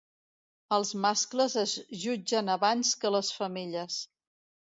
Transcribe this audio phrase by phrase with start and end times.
[0.77, 1.73] Els mascles es
[2.05, 3.99] jutgen abans que les femelles.